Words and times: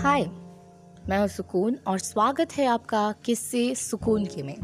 हाय, 0.00 0.22
मैं 1.08 1.18
हूँ 1.18 1.26
सुकून 1.28 1.76
और 1.86 1.98
स्वागत 1.98 2.52
है 2.52 2.66
आपका 2.66 3.00
किससे 3.24 3.74
सुकून 3.74 4.24
के 4.24 4.42
में। 4.42 4.54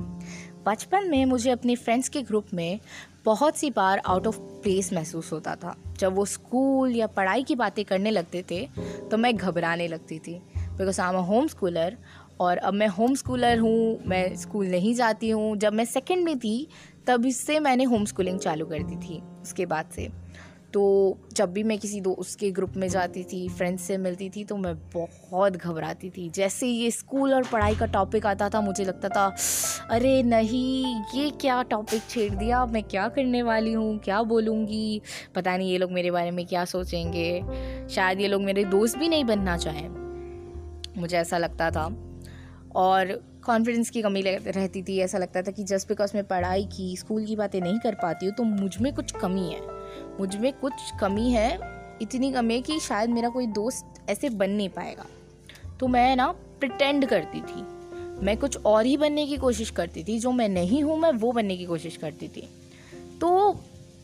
बचपन 0.66 1.08
में 1.10 1.24
मुझे 1.24 1.50
अपने 1.50 1.74
फ्रेंड्स 1.76 2.08
के 2.08 2.22
ग्रुप 2.22 2.46
में 2.54 2.80
बहुत 3.24 3.56
सी 3.56 3.70
बार 3.70 4.02
आउट 4.06 4.26
ऑफ़ 4.26 4.38
प्लेस 4.38 4.92
महसूस 4.92 5.32
होता 5.32 5.54
था। 5.54 5.76
जब 5.98 6.14
वो 6.14 6.24
स्कूल 6.24 6.96
या 6.96 7.06
पढ़ाई 7.06 7.42
की 7.42 7.54
बातें 7.54 7.84
करने 7.84 8.10
लगते 8.10 8.44
थे 8.50 8.68
तो 9.10 9.16
मैं 9.16 9.36
घबराने 9.36 9.88
लगती 9.88 10.18
थी। 10.18 10.34
Because 10.56 11.00
I 11.00 11.14
am 11.14 11.20
home 11.20 11.46
schooler 11.46 11.96
और 12.40 12.56
अब 12.56 12.74
मैं 12.74 12.88
होम 12.88 13.14
स्कूलर 13.14 13.58
हूँ, 13.58 13.98
मैं 14.06 14.36
स्कूल 14.36 14.66
नहीं 14.66 14.94
जाती 14.94 15.30
हूँ। 15.30 15.56
जब 15.56 15.72
मैं 15.72 15.84
सेकेंड 15.84 16.24
में 16.24 16.38
थी, 16.38 16.68
तब 17.06 17.26
इससे 17.26 17.60
मैंने 17.60 17.84
होम 17.84 18.04
स्कूलिंग 18.04 18.38
चालू 18.38 18.66
कर 18.66 18.82
दी 18.82 18.96
थी। 18.96 19.22
उसके 19.42 19.66
बाद 19.66 19.90
से 19.96 20.08
तो 20.76 21.18
जब 21.32 21.52
भी 21.52 21.62
मैं 21.62 21.78
किसी 21.78 22.00
दोस्त 22.00 22.38
के 22.38 22.50
ग्रुप 22.50 22.72
में 22.76 22.88
जाती 22.88 23.22
थी 23.24 23.48
फ्रेंड्स 23.48 23.82
से 23.82 23.96
मिलती 23.98 24.28
थी 24.30 24.42
तो 24.44 24.56
मैं 24.56 24.74
बहुत 24.92 25.52
घबराती 25.52 26.10
थी। 26.10 26.28
जैसे 26.30 26.66
ये 26.66 26.90
स्कूल 26.90 27.34
और 27.34 27.44
पढ़ाई 27.44 27.74
का 27.74 27.86
टॉपिक 27.86 28.26
आता 28.26 28.48
था, 28.48 28.60
मुझे 28.60 28.84
लगता 28.84 29.08
था, 29.08 29.24
अरे 29.90 30.22
नहीं, 30.22 31.00
ये 31.14 31.30
क्या 31.30 31.62
टॉपिक 31.62 32.02
छेड़ 32.08 32.34
दिया? 32.34 32.64
मैं 32.66 32.82
क्या 32.82 33.06
करने 33.08 33.42
वाली 33.42 33.72
हूँ? 33.72 33.98
क्या 33.98 34.22
बोलूँगी? 34.22 35.00
पता 35.34 35.56
नहीं 35.56 35.70
ये 35.70 35.78
लोग 35.78 35.92
मेरे 35.92 36.10
बारे 36.10 36.30
में 36.30 36.44
क्या 36.46 36.64
सोचेंगे। 36.64 37.88
शायद 37.88 38.20
ये 38.20 38.28
लोग 38.28 38.42
मेरे 38.42 38.64
दोस्त 38.64 38.98
भी 38.98 39.08
नहीं 39.08 39.24
बनना 39.24 39.56
चाहें। 39.56 39.88
मुझे 40.98 41.16
ऐसा 41.16 41.38
लगता 41.38 41.70
था। 41.70 41.86
और 42.76 43.12
कॉन्फिडेंस 43.46 43.90
की 43.90 44.02
कमी 44.02 44.22
रहती 44.22 44.82
थी। 44.82 44.98
ऐसा 44.98 45.18
लगता 45.18 45.42
था 45.42 45.50
कि 45.50 45.64
जस्ट 45.64 45.88
बिकॉज़ 45.88 46.12
मैं 46.14 46.24
पढ़ाई 46.24 46.64
की 46.66 46.96
स्कूल 46.96 47.24
की 47.24 47.36
बातें 47.36 47.60
नहीं 47.60 47.78
कर 47.78 47.94
पाती 47.94 48.26
हूँ 48.26 48.34
तो 48.34 48.42
मुझमें 48.42 48.94
कुछ 48.94 49.12
कमी 49.12 49.48
है। 49.48 49.75
मुझमें 50.20 50.52
कुछ 50.52 50.72
कमी 51.00 51.30
है, 51.30 51.58
इतनी 52.02 52.32
कमी 52.32 52.54
है 52.54 52.60
कि 52.60 52.80
शायद 52.80 53.10
मेरा 53.10 53.28
कोई 53.28 53.46
दोस्त 53.46 54.10
ऐसे 54.10 54.28
बन 54.28 54.50
नहीं 54.50 54.68
पाएगा। 54.68 55.06
तो 55.80 55.86
मैं 55.86 56.16
ना 56.16 56.32
प्रिटेंड 56.32 57.06
करती 57.06 57.40
थी। 57.40 57.62
मैं 58.24 58.36
कुछ 58.36 58.64
और 58.66 58.86
ही 58.86 58.96
बनने 58.96 59.26
की 59.26 59.36
कोशिश 59.36 59.70
करती 59.70 60.04
थी, 60.04 60.18
जो 60.18 60.32
मैं 60.32 60.48
नहीं 60.48 60.82
हूँ, 60.82 60.98
मैं 60.98 61.12
वो 61.12 61.32
बनने 61.32 61.56
की 61.56 61.64
कोशिश 61.64 61.96
करती 61.96 62.28
थी। 62.28 62.48
तो 63.20 63.60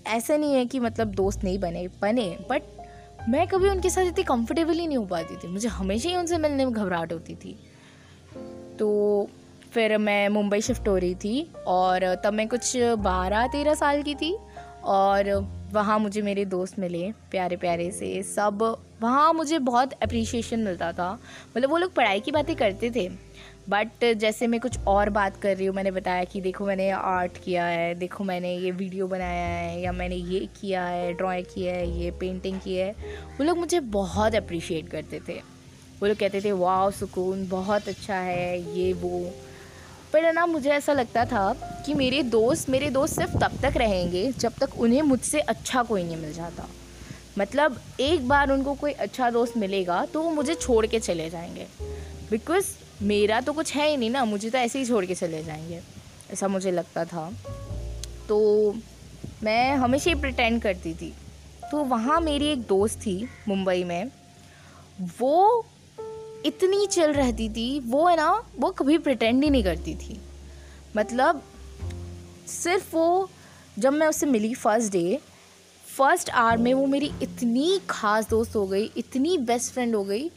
ऐसा 0.07 0.37
नहीं 0.37 0.55
है 0.55 0.67
कि 0.67 0.81
मतलब 0.81 1.09
दोस्त 1.09 1.45
नहीं 1.45 1.59
बने 1.59 1.89
बने 1.89 2.39
बट 2.51 2.63
मैं 3.29 3.47
कभी 3.49 3.71
उनके 3.71 3.91
साथ 3.91 4.03
इतनी 4.03 4.25
कंफर्टेबल 4.25 4.75
ही 4.75 4.87
नहीं 4.87 4.99
हो 4.99 5.05
पाती 5.05 5.37
थी। 5.37 5.49
मुझे 5.49 5.69
हमेशा 5.69 6.09
ही 6.09 6.17
उनसे 6.17 6.39
मिलने 6.39 6.65
में 6.65 6.75
घबराहट 6.75 7.13
होती 7.13 7.35
थी। 7.35 7.57
तो 8.79 9.29
फिर 9.73 9.99
मैं 9.99 10.29
मुंबई 10.29 10.61
शिफ्ट 10.61 10.89
हो 10.89 10.97
रही 10.97 11.15
थी 11.15 11.51
और 11.67 12.15
तब 12.15 12.33
मैं 12.33 12.49
कुछ 12.49 12.77
बारह 12.77 13.47
तेरह 13.47 13.75
साल 13.75 14.03
की 14.03 14.15
थी 14.15 14.37
और 14.85 15.31
वहाँ 15.73 15.99
मुझे 15.99 16.23
मेरे 16.23 16.45
दोस्त 16.45 16.79
मिले 16.79 17.13
प्यारे 17.31 17.57
प्यारे 17.57 17.91
से। 17.91 18.23
सब, 18.23 18.77
वहाँ 19.03 19.33
मुझे 19.33 19.59
बहुत 19.59 19.93
अप्रिशिएशन 19.93 20.61
मिलता 20.61 20.93
था। 20.93 21.19
मतलब 21.57 21.71
वो 21.71 21.77
लोग 21.77 21.95
पढ़ाई 21.95 22.21
की 22.21 22.31
बातें 22.31 22.57
करते 22.57 22.91
थे। 22.91 23.33
बट 23.69 24.15
जैसे 24.15 24.47
मैं 24.47 24.61
कुछ 24.61 24.79
और 24.79 25.11
बात 25.11 25.37
कर 25.37 25.57
रही 25.57 25.67
हूँ, 25.67 25.77
मैंने 25.77 25.91
बताया 25.91 26.25
कि 26.25 26.41
देखो 26.41 26.67
मैंने 26.67 26.91
आर्ट 26.91 27.33
किया 27.45 27.65
है, 27.65 27.95
देखो 27.95 28.25
मैंने 28.25 28.57
ये 28.57 28.71
वीडियो 28.71 29.07
बनाया 29.07 29.47
है, 29.47 29.81
या 29.81 29.93
मैंने 29.93 30.17
ये 30.17 30.49
किया 30.61 30.85
है 30.85 31.13
ड्राइंग 31.13 31.47
किया 31.55 31.75
है, 31.75 32.01
ये 32.01 32.11
पेंटिंग 32.11 32.61
की 32.61 32.77
है। 32.77 32.91
वो 33.39 33.45
लोग 33.45 33.59
मुझे 33.59 33.81
बहुत 33.81 34.35
अप्रिशिएट 34.35 34.89
करते 34.89 35.21
थे। 35.29 35.35
वो 36.01 36.07
लोग 36.07 36.17
कहते 36.17 36.41
थे 36.41 36.53
वाह 36.53 36.91
सुकून, 36.91 37.49
बहुत 37.49 37.89
अच्छा 37.89 38.15
है, 38.15 38.79
ये, 38.79 38.93
वो। 38.93 39.35
पर 40.13 40.33
ना 40.33 40.45
मुझे 40.47 40.71
ऐसा 40.71 40.93
लगता 40.93 41.25
था 41.25 41.53
कि 41.87 41.95
मेरे 41.95 42.23
दोस्त 42.23 42.69
मेरे 42.71 42.91
दोस्त 42.91 43.17
सिर्फ़ 43.17 43.37
तब 43.39 43.59
तक 43.63 43.77
रहेंगे 43.77 44.31
जब 44.33 44.53
तक 44.61 44.79
उन्हें 44.79 45.03
मुझसे 45.03 45.41
अच्छा 45.41 45.83
कोई 45.83 46.05
नहीं 46.05 46.17
मिल 46.17 46.33
जाता। 46.33 46.69
मतलब 47.39 47.81
एक 48.01 48.29
बार 48.29 48.51
उनको 48.51 48.75
कोई 48.75 48.93
अच्छा 48.93 49.31
दोस्त 49.31 49.57
मिलेगा 49.57 50.05
तो 50.07 50.23
वो 50.23 50.31
मुझे 50.31 50.55
छोड़ 50.55 50.87
के 50.87 51.01
चले 51.01 51.31
जाएँगे। 51.31 51.67
बिकॉज़ 52.31 52.67
मेरा 53.03 53.41
तो 53.41 53.53
कुछ 53.53 53.75
है 53.75 53.89
ही 53.89 53.97
नहीं 53.97 54.11
ना, 54.11 54.25
मुझे 54.25 54.51
तो 54.51 54.59
ऐसे 54.59 54.79
ही 54.79 54.85
छोड़ 54.85 55.05
के 55.07 55.15
चले 55.15 55.43
जाएँगे, 55.45 55.81
ऐसा 56.33 56.49
मुझे 56.49 56.71
लगता 56.71 57.05
था। 57.05 57.31
तो 58.29 58.39
मैं 59.43 59.75
हमेशा 59.77 60.11
ही 60.11 60.15
प्रटेंड 60.15 60.61
करती 60.63 60.95
थी। 60.95 61.13
तो 61.71 61.85
वहाँ 61.85 62.21
मेरी 62.21 62.47
एक 62.47 62.63
दोस्त 62.63 62.99
थी 62.99 63.29
मुंबई 63.49 63.85
में, 63.85 64.11
वो 65.21 65.67
इतनी 66.47 66.87
चिल 66.87 67.11
रहती 67.11 67.49
थी, 67.49 67.81
वो 67.81 68.09
है 68.09 68.17
ना, 68.17 68.43
वो 68.59 68.71
कभी 68.71 68.99
प्रिटेंड 68.99 69.45
ही 69.45 69.51
नहीं 69.51 69.65
करती 69.65 69.95
थी। 69.95 70.21
मतलब 70.97 71.43
सिर्फ़ 72.47 72.97
वो, 72.97 73.31
जब 73.79 73.93
मैं 73.93 74.07
उससे 74.07 74.27
मिली 74.27 74.55
फ़र्स्ट 74.55 74.93
डे 74.93 75.21
फ़र्स्ट 75.97 76.31
आवर 76.31 76.57
में 76.57 76.75
वो 76.75 76.87
मेरी 76.87 77.13
इतनी 77.23 77.81
खास 77.91 78.29
दोस्त 78.29 78.57
हो 78.57 78.67
गई, 78.67 78.91
इतनी 78.97 79.39
बेस्ट 79.39 79.73
फ्रेंड 79.73 79.95
हो 79.95 80.05
गई, 80.05 80.29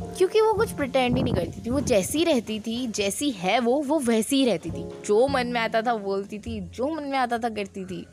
क्योंकि 0.00 0.40
वो 0.40 0.54
कुछ 0.54 0.72
प्रटेंड 0.72 1.16
ही 1.16 1.22
नहीं 1.22 1.34
करती 1.34 1.66
थी। 1.66 1.70
वो 1.70 1.80
जैसी 1.80 2.24
रहती 2.24 2.60
थी, 2.60 2.86
जैसी 2.86 3.30
है 3.30 3.60
वो 3.60 3.82
वो 3.82 3.98
वैसी 3.98 4.36
ही 4.36 4.44
रहती 4.44 4.70
थी। 4.70 4.88
जो 5.06 5.28
मन 5.28 5.46
में 5.46 5.60
आता 5.60 5.82
था 5.82 5.94
बोलती 5.94 6.38
थी, 6.38 6.60
जो 6.60 6.94
मन 6.94 7.02
में 7.02 7.18
आता 7.18 7.38
था, 7.38 7.48
करती 7.48 7.84
थी। 7.84 8.06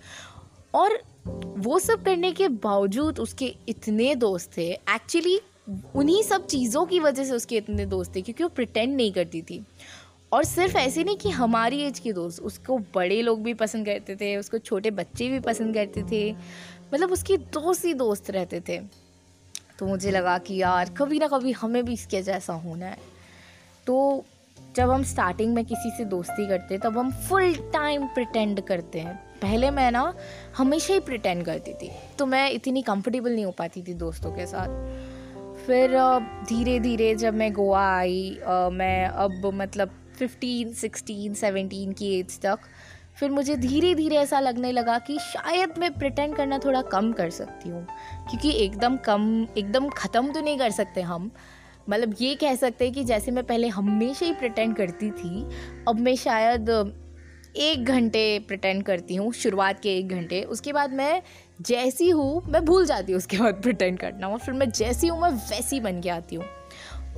और 0.74 1.04
वो 1.58 1.80
सब 1.80 2.04
करने 2.04 2.32
के 2.32 2.48
बावजूद 2.48 3.20
उसके 3.20 3.56
इतने 3.70 4.16
दोस्त 4.16 4.58
थे। 4.58 4.72
एक्चुअली 4.72 5.40
उन्हीं 5.96 6.24
सब 6.24 6.46
चीज़ों 6.48 6.86
की 6.86 7.00
वजह 7.00 7.24
से 7.24 7.32
उसके 7.32 7.58
इतने 7.58 7.86
दोस्त 7.86 8.16
थे, 8.16 8.22
क्योंकि 8.22 8.44
वो 8.44 8.50
प्रिटेंड 8.50 8.96
नहीं 8.96 9.12
करती 9.12 9.42
थी। 9.42 9.66
और 10.34 10.44
सिर्फ़ 10.44 10.78
ऐसे 10.78 11.04
नहीं 11.04 11.18
कि 11.18 11.30
हमारी 11.30 11.82
एज 11.82 12.00
के 12.00 12.14
दोस्त, 12.14 12.42
उसको 12.42 12.78
बड़े 12.78 13.22
लोग 13.22 13.44
भी 13.44 13.54
पसंद 13.54 13.86
करते 13.86 14.16
थे, 14.16 14.38
उसको 14.38 14.58
छोटे 14.58 14.92
बच्चे 14.92 15.30
भी 15.30 15.40
पसंद 15.40 15.74
करते 15.74 16.04
थे 16.04 16.32
मतलब 16.94 17.12
उसके 17.12 17.38
दोस्त 17.38 17.86
ही 17.86 17.94
दोस्त 17.94 18.30
रहते 18.30 18.60
थे। 18.60 18.80
तो 19.80 19.86
मुझे 19.86 20.12
लगा 20.12 20.38
कि 20.38 20.56
यार, 20.56 20.90
कभी 20.90 21.20
ना 21.20 21.28
कभी 21.28 21.52
हमें 21.52 21.86
भी 21.86 21.94
इसके 21.94 22.22
जैसा 22.22 22.54
होना 22.54 22.86
है। 22.86 22.98
तो 23.88 24.26
जब 24.76 24.90
हम 24.90 25.04
स्टार्टिंग 25.04 25.54
में 25.56 25.66
किसी 25.66 25.92
से 25.98 26.06
दोस्ती 26.06 26.48
करते 26.48 26.78
तब 26.78 26.98
हम 26.98 27.12
फुल 27.12 27.54
टाइम 27.74 28.08
प्रिटेंड 28.08 28.62
करते 28.62 29.00
हैं। 29.00 29.16
पहले 29.42 29.72
मैं 29.72 29.92
ना, 29.92 30.14
हमेशा 30.58 30.94
ही 30.94 31.00
प्रिटेंड 31.00 31.46
करती 31.46 31.74
थी। 31.74 31.92
तो 32.20 32.26
मैं 32.26 32.50
इतनी 32.52 32.82
कंफर्टेबल 32.82 33.32
नहीं 33.32 33.46
हो 33.46 33.52
पाती 33.52 33.82
थी 33.82 33.94
दोस्तों 33.94 34.32
के 34.32 34.46
साथ। 34.46 35.15
फिर 35.66 35.92
धीरे 36.50 36.80
धीरे 36.80 37.14
जब 37.16 37.34
मैं 37.34 37.52
गोवा 37.54 37.86
आई 37.90 38.38
मैं 38.72 39.06
अब 39.06 39.52
मतलब 39.56 39.92
फिफ्टीन 40.18 40.74
सिक्सटीन 40.74 41.34
सेवेंटीन 41.34 41.92
की 41.92 42.12
एज 42.20 42.40
तक, 42.40 42.60
फिर 43.20 43.32
मुझे 43.32 43.56
धीरे 43.58 43.94
धीरे 43.96 44.16
ऐसा 44.16 44.40
लगने 44.40 44.72
लगा 44.72 44.98
कि 45.00 45.18
शायद 45.22 45.78
मैं 45.80 45.92
प्रिटेंड 45.94 46.36
करना 46.36 46.58
थोड़ा 46.58 46.82
कम 46.84 47.12
कर 47.14 47.30
सकती 47.30 47.70
हूँ। 47.70 47.86
क्योंकि 48.30 48.52
एकदम 48.64 48.98
कम, 48.98 49.48
एकदम 49.58 49.90
ख़त्म 49.90 50.32
तो 50.32 50.42
नहीं 50.42 50.58
कर 50.58 50.72
सकते 50.72 51.02
हम। 51.02 51.32
मतलब 51.90 52.16
ये 52.22 52.36
कह 52.36 52.56
सकते 52.56 52.86
हैं 52.86 52.94
कि 52.94 53.04
जैसे 53.04 53.32
मैं 53.32 53.44
पहले 53.44 53.68
हमेशा 53.70 54.26
ही 54.26 54.34
प्रिटेंड 54.34 54.76
करती 54.76 55.10
थी, 55.12 55.46
अब 55.88 56.00
मैं 56.00 56.16
शायद 56.18 56.70
एक 57.58 57.86
घंटे 57.86 58.40
प्रटेंड 58.40 58.84
करती 58.84 59.16
हूँ, 59.16 59.32
शुरुआत 59.34 59.80
के 59.80 59.98
एक 59.98 60.08
घंटे। 60.10 60.42
उसके 60.44 60.74
बाद 60.74 60.94
मैं 60.94 61.22
जैसी 61.60 62.10
हूँ, 62.10 62.42
मैं 62.50 62.64
भूल 62.66 62.86
जाती 62.86 63.12
हूँ 63.12 63.18
उसके 63.18 63.38
बाद 63.38 63.62
प्रटेंड 63.62 64.00
करना। 64.00 64.28
और 64.28 64.40
फिर 64.40 64.54
मैं 64.54 64.70
जैसी 64.70 65.08
हूँ, 65.08 65.20
मैं 65.22 65.30
वैसी 65.30 65.80
बन 65.80 66.02
के 66.02 66.10
आती 66.10 66.36
हूँ। 66.36 66.46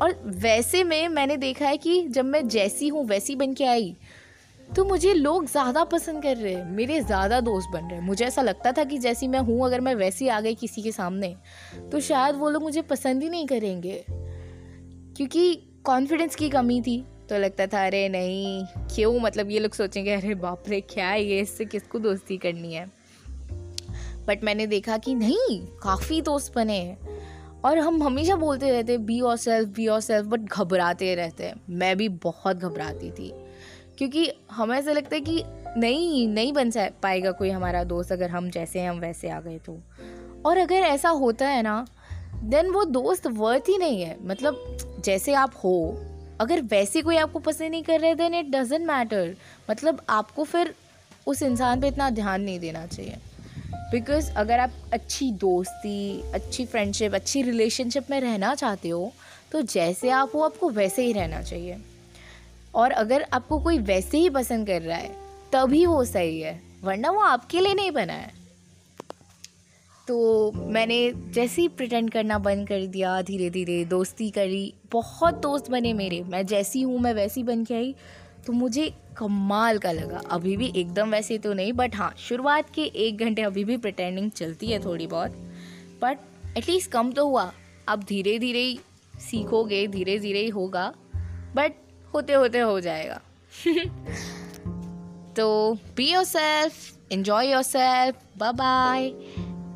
और 0.01 0.21
वैसे 0.25 0.83
में 0.83 1.07
मैंने 1.07 1.37
देखा 1.37 1.67
है 1.67 1.77
कि 1.77 2.01
जब 2.07 2.25
मैं 2.25 2.47
जैसी 2.47 2.87
हूँ, 2.87 3.05
वैसी 3.05 3.35
बन 3.35 3.53
के 3.53 3.65
आई 3.65 3.95
तो 4.59 4.83
मुझे 4.85 5.13
लोग 5.13 5.45
ज़्यादा 5.45 5.83
पसंद 5.83 6.21
कर 6.23 6.37
रहे 6.37 6.53
हैं। 6.53 6.65
मेरे 6.71 6.99
ज़्यादा 7.01 7.39
दोस्त 7.41 7.69
बन 7.73 7.81
रहे 7.81 7.95
हैं। 7.95 8.05
मुझे 8.05 8.25
ऐसा 8.25 8.41
लगता 8.41 8.71
था 8.71 8.83
कि 8.83 8.97
जैसी 8.97 9.27
मैं 9.27 9.39
हूँ, 9.39 9.65
अगर 9.65 9.81
मैं 9.81 9.93
वैसी 9.95 10.27
आ 10.27 10.39
गई 10.41 10.55
किसी 10.55 10.81
के 10.81 10.91
सामने 10.91 11.35
तो 11.91 11.99
शायद 11.99 12.35
वो 12.35 12.49
लोग 12.49 12.63
मुझे 12.63 12.81
पसंद 12.81 13.23
ही 13.23 13.29
नहीं 13.29 13.47
करेंगे। 13.47 14.03
क्योंकि 15.17 15.53
कॉन्फिडेंस 15.85 16.35
की 16.35 16.49
कमी 16.49 16.81
थी। 16.81 16.99
तो 17.29 17.37
लगता 17.37 17.67
था, 17.67 17.85
अरे 17.85 18.07
नहीं, 18.09 18.65
क्यों? 18.95 19.19
मतलब 19.19 19.49
ये 19.51 19.59
लोग 19.59 19.73
सोचेंगे, 19.73 20.13
अरे 20.13 20.35
बाप 20.35 20.63
रे, 20.69 20.81
क्या 20.81 21.07
है 21.07 21.23
ये? 21.23 21.39
इससे 21.39 21.65
किसको 21.65 21.99
दोस्ती 21.99 22.37
करनी 22.37 22.73
है? 22.73 22.85
बट 24.27 24.43
मैंने 24.43 24.67
देखा 24.67 24.97
कि 24.97 25.15
नहीं, 25.15 25.65
काफ़ी 25.65 26.21
दोस्त 26.21 26.55
बने 26.55 26.77
हैं। 26.77 27.17
और 27.65 27.77
हम 27.77 28.03
हमेशा 28.03 28.35
बोलते 28.35 28.71
रहते 28.71 28.97
be 28.97 29.19
yourself 29.37 29.69
be 29.69 29.87
yourself 30.01 30.25
but 30.25 30.39
घबराते 30.39 31.15
रहते 31.15 31.43
हैं। 31.43 31.55
मैं 31.69 31.97
भी 31.97 32.09
बहुत 32.09 32.57
घबराती 32.57 33.11
थी। 33.11 33.33
क्योंकि 33.97 34.31
हमें 34.51 34.77
ऐसा 34.77 34.91
लगता 34.91 35.15
है 35.15 35.21
कि 35.21 35.43
नहीं 35.77 36.27
नहीं 36.27 36.53
बन 36.53 36.71
पाएगा 36.77 37.31
कोई 37.31 37.49
हमारा 37.49 37.83
दोस्त 37.83 38.11
अगर 38.11 38.29
हम 38.29 38.49
जैसे 38.49 38.79
हैं, 38.79 38.89
हम 38.89 38.99
वैसे 38.99 39.29
आ 39.29 39.41
गए 39.41 39.57
तो। 39.57 39.79
और 40.45 40.57
अगर 40.57 40.75
ऐसा 40.75 41.09
होता 41.09 41.47
है 41.47 41.61
ना 41.61 41.87
देन 42.43 42.69
वो 42.69 42.85
दोस्त 42.85 43.27
वर्थ 43.27 43.63
ही 43.69 43.77
नहीं 43.77 44.01
है। 44.01 44.17
मतलब 44.21 44.77
जैसे 45.05 45.33
आप 45.33 45.53
हो, 45.63 46.05
अगर 46.39 46.61
वैसे 46.61 47.01
कोई 47.01 47.17
आपको 47.17 47.39
पसंद 47.39 47.71
नहीं 47.71 47.83
कर 47.83 47.99
रहे 47.99 48.15
देन 48.15 48.33
इट 48.33 48.45
डजेंट 48.45 48.87
मैटर 48.87 49.35
मतलब 49.71 50.01
आपको 50.09 50.43
फिर 50.43 50.75
उस 51.27 51.41
इंसान 51.41 51.81
पे 51.81 51.87
इतना 51.87 52.09
ध्यान 52.09 52.41
नहीं 52.41 52.59
देना 52.59 52.85
चाहिए। 52.85 53.17
बिकॉज़ 53.91 54.31
अगर 54.31 54.59
आप 54.59 54.71
अच्छी 54.93 55.31
दोस्ती, 55.31 56.21
अच्छी 56.33 56.65
फ्रेंडशिप 56.65 57.13
अच्छी 57.15 57.41
रिलेशनशिप 57.41 58.11
में 58.11 58.19
रहना 58.21 58.53
चाहते 58.55 58.89
हो 58.89 59.11
तो 59.51 59.61
जैसे 59.63 60.09
आप 60.09 60.31
हो, 60.35 60.41
आपको 60.41 60.69
वैसे 60.69 61.05
ही 61.05 61.13
रहना 61.13 61.41
चाहिए। 61.41 61.77
और 62.75 62.91
अगर 62.93 63.25
आपको 63.33 63.59
कोई 63.59 63.77
वैसे 63.79 64.17
ही 64.17 64.29
पसंद 64.29 64.67
कर 64.67 64.81
रहा 64.81 64.97
है, 64.97 65.11
तभी 65.53 65.85
वो 65.85 66.03
सही 66.05 66.39
है, 66.41 66.59
वरना 66.83 67.11
वो 67.11 67.19
आपके 67.19 67.59
लिए 67.59 67.73
नहीं 67.73 67.91
बना 67.91 68.13
है। 68.13 68.35
तो 70.07 70.51
मैंने 70.51 70.99
जैसे 71.33 71.61
ही 71.61 71.67
प्रिटेंड 71.67 72.11
करना 72.11 72.37
बंद 72.39 72.67
कर 72.67 72.85
दिया 72.87 73.21
धीरे 73.21 73.49
धीरे 73.49 73.83
दोस्ती 73.85 74.29
करी, 74.29 74.73
बहुत 74.91 75.41
दोस्त 75.41 75.69
बने 75.71 75.93
मेरे, 75.93 76.21
मैं 76.21 76.45
जैसी 76.45 76.81
हूँ, 76.81 76.99
मैं 76.99 77.13
वैसी 77.13 77.43
बन 77.43 77.63
के 77.65 77.73
आई। 77.73 77.95
तो 78.47 78.53
मुझे 78.53 78.93
कमाल 79.17 79.77
का 79.77 79.91
लगा। 79.91 80.17
अभी 80.17 80.57
भी 80.57 80.73
एकदम 80.75 81.11
वैसे 81.11 81.37
तो 81.37 81.53
नहीं 81.53 81.73
बट 81.73 81.95
हाँ 81.95 82.15
शुरुआत 82.17 82.69
के 82.69 82.81
एक 82.81 83.17
घंटे 83.17 83.41
अभी 83.41 83.63
भी 83.63 83.77
प्रटेंडिंग 83.77 84.31
चलती 84.31 84.67
है 84.67 84.85
थोड़ी 84.85 85.07
बहुत। 85.07 85.31
बट 86.01 86.17
एटलीस्ट 86.57 86.91
कम 86.91 87.11
तो 87.11 87.27
हुआ। 87.27 87.53
अब 87.87 88.03
धीरे 88.03 88.39
धीरे 88.39 88.59
ही 88.59 88.79
सीखोगे 89.19 89.87
धीरे 89.87 90.19
धीरे 90.19 90.39
ही 90.39 90.49
होगा। 90.49 90.93
बट 91.55 91.73
होते 92.13 92.33
होते 92.33 92.59
हो 92.59 92.79
जाएगा। 92.79 93.21
तो 95.35 95.77
be 95.95 96.13
yourself 96.23 96.73
enjoy 97.11 97.51
yourself 97.63 98.15
bye 98.37 98.51
bye 98.53 99.05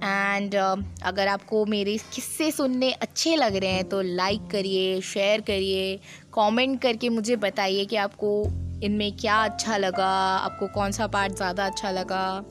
and 0.03 0.55
अगर 1.03 1.27
आपको 1.27 1.65
मेरे 1.65 1.97
किस्से 1.97 2.51
सुनने 2.51 2.91
अच्छे 2.91 3.35
लग 3.35 3.55
रहे 3.55 3.69
हैं 3.69 3.89
तो 3.89 4.01
लाइक 4.01 4.41
करिए 4.51 5.01
शेयर 5.01 5.41
करिए 5.41 5.97
कमेंट 6.33 6.81
करके 6.81 7.09
मुझे 7.09 7.35
बताइए 7.35 7.85
कि 7.85 7.95
आपको 7.95 8.43
इनमें 8.83 9.11
क्या 9.17 9.43
अच्छा 9.43 9.77
लगा, 9.77 10.07
आपको 10.37 10.67
कौन 10.67 10.91
सा 10.91 11.07
पार्ट 11.07 11.33
ज़्यादा 11.33 11.65
अच्छा 11.65 11.91
लगा? 11.91 12.43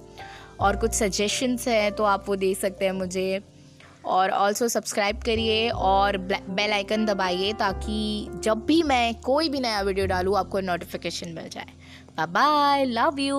और 0.61 0.77
कुछ 0.77 0.93
सजेशंस 0.95 1.67
हैं 1.69 1.93
तो 1.93 2.05
आप 2.05 2.29
वो 2.29 2.37
दे 2.37 2.55
सकते 2.57 2.85
हैं 2.85 2.93
मुझे। 2.93 3.43
और 4.07 4.31
ऑल्सो 4.31 4.69
सब्सक्राइब 4.69 5.21
करिए 5.23 5.69
और 5.71 6.17
बेल 6.19 6.73
आइकन 6.73 7.05
दबाइए 7.07 7.53
ताकि 7.53 8.29
जब 8.45 8.65
भी 8.67 8.83
मैं 8.83 9.15
कोई 9.21 9.49
भी 9.49 9.61
नया 9.61 9.81
वीडियो 9.83 10.07
डालूँ, 10.07 10.37
आपको 10.39 10.61
नोटिफिकेशन 10.63 11.33
मिल 11.33 11.49
जाए। 11.49 11.67
Bye 12.17 12.27
bye 12.29 12.85
love 12.87 13.19
you 13.21 13.39